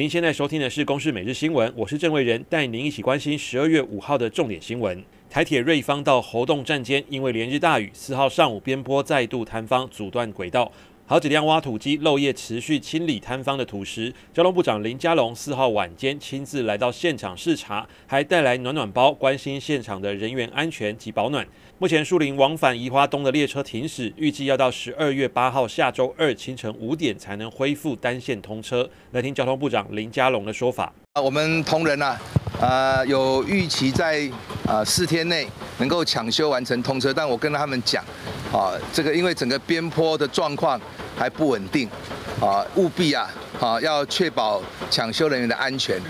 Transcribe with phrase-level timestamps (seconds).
[0.00, 5.04] 您现在收听的是《公视每日新闻》，我是郑伟仁，带您一起关心十二月五号的重点新闻。
[5.28, 10.72] 台铁瑞芳到猴洞站间，因为连日大雨，四号上午边坡再度坍方，阻断轨道。
[11.10, 14.14] 好几辆挖土机漏夜持续清理坍方的土石。
[14.32, 21.44] 交通部长林佳龙四号晚间亲自来到现场视察，还带来暖暖包，关心现场的人员安全及保暖。
[21.80, 28.88] 目前树林往返宜花东的列车停驶，预计要到十二月八号下周二清晨五点才能恢复单线通车。
[29.10, 30.92] 来听交通部长林佳龙的说法。
[31.14, 32.16] 啊，我们同仁啊，
[32.60, 34.30] 呃，有预期在
[34.64, 38.04] 呃四天内能够抢修完成通车，但我跟他们讲，
[38.52, 40.80] 啊，这个因为整个边坡的状况。
[41.18, 41.86] 还不稳定，
[42.40, 43.28] 啊，务必啊，
[43.60, 46.00] 啊，要确保抢修人员的安全。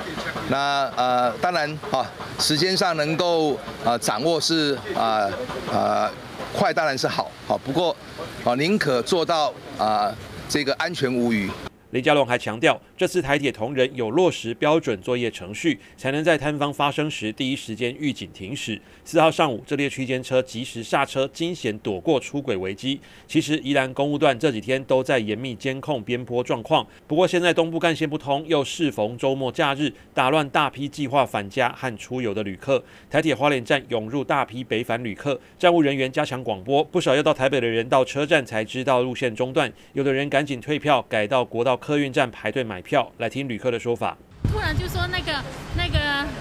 [0.48, 2.06] 那呃，当然啊，
[2.38, 5.28] 时间上能够啊掌握是啊
[5.72, 6.08] 啊
[6.54, 7.96] 快当然是好，好不过
[8.44, 10.14] 啊宁可做到啊
[10.48, 11.50] 这个安全无虞。
[11.90, 18.80] 林佳龙还强调，这次台铁同仁有落实标准作业程序，才能在坍方发生时第一时间预警停驶。
[19.04, 23.00] 四号上午，这列区间车及时刹车，惊险躲过出轨危机。
[23.26, 26.86] 其实，宜兰公务段这几天都在严密监控边坡状况。
[27.08, 32.80] 不过，现在东部干线不通，又适逢周末假日，打乱大批计划返家和出游的旅客。
[33.10, 43.10] 台铁花莲站涌入大批北返旅客，站务人员加强广播，不少要到台北的人到车站才知道路线中断，有的人赶紧退票，改到国道客运站排队买票。
[43.18, 44.16] 来听旅客的说法。
[44.52, 45.32] 突然就说那个
[45.76, 45.98] 那个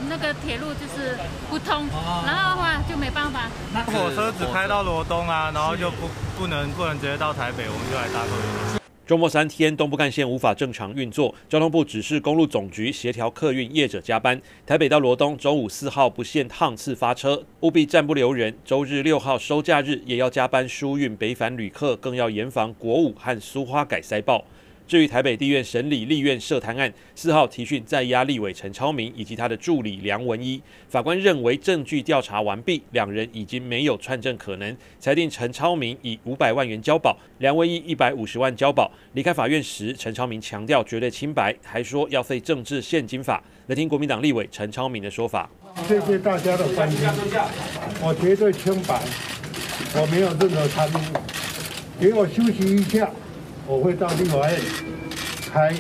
[0.10, 1.16] 那个铁路就是
[1.50, 1.88] 不通，
[2.26, 3.50] 然后的话就没办法。
[3.74, 8.80] 那火车只开到罗东啊，然后就不不能不能直接到台北，我们就来搭客运。
[9.06, 14.40] 周末三天，东部干线无法正常运作，交通部指示公路总局协调客运业者加班。
[14.66, 18.56] 台北到罗东，周五四号不限趟次发车，务必暂不留人。
[18.64, 24.44] 周日六号收假日也要加班疏运北返旅客，更要严防国五和苏花改塞爆。
[24.90, 38.92] 至于台北地院审理立院涉贪案，四号提讯在押立委陈超明以及他的助理梁文一，法官认为证据调查完毕，两人已经没有串证可能，裁定陈超明以五百万元交保，梁文一一百五十万交保。
[39.14, 43.44] 离开法院时，陈超明强调绝对清白，还说要废政治献金法。
[43.68, 45.48] 来听国民党立委陈超明的说法：
[45.88, 46.98] 谢谢大家的关心，
[48.02, 49.00] 我绝对清白，
[50.02, 53.08] 我没有任何参与，给我休息一下。
[53.70, 54.60] 我会到立法院
[55.54, 55.72] 开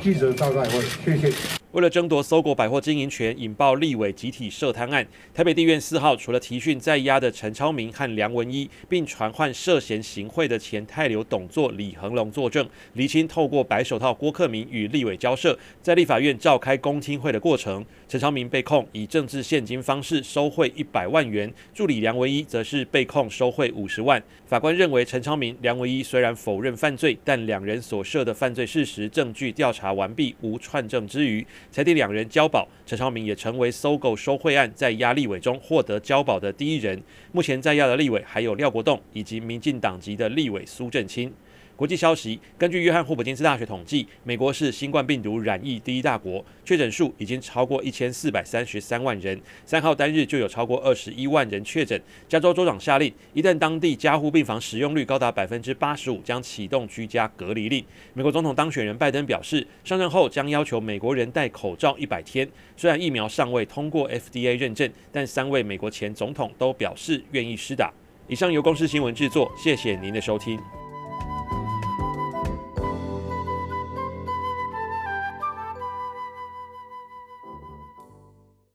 [0.00, 1.32] 记者招待会，谢谢。
[1.72, 17.86] 为了争夺搜狗百货经营权，引爆立委集体涉贪案，台北地院四号除了提讯在押的陈超明和梁文一，并传唤涉嫌行贿的前泰流董座李恒龙作证，厘清透过白手套郭克明与立委交涉，在立法院召开公听会的过程。
[18.08, 24.20] 陈超明被控以政治献金方式收贿一百万元，助理梁文一则是被控收贿五十万。
[24.44, 31.46] 法官认为，陈超明、梁文一虽然否认犯罪，但两人所涉的犯罪事实证据调查完毕，无串证之余。
[31.70, 37.00] 裁定两人交保，陈昌明也成为搜狗收贿案在押立委中获得交保的第一人。
[37.32, 41.32] 目前在押的立委还有廖国栋以及民进党籍的立委苏正清。
[41.80, 49.40] 国际消息：根据约翰霍普金斯大学统计，美国是新冠病毒染疫第一大国，确诊数已经超过一千四百三十三万人。
[49.64, 51.98] 三号单日就有超过二十一万人确诊。
[52.28, 57.82] 加州州长下令，一旦当地加护病房使用率高达百分之八十五，将启动居家隔离令。
[58.12, 62.46] 美国总统当选人拜登表示，上任后将要求美国人戴口罩一百天。
[62.76, 67.90] 虽然疫苗尚未通过 FDA 认证，但三位美国前总统都表示愿意施打。
[68.28, 70.60] 以上由公司新闻制作，谢谢您的收听。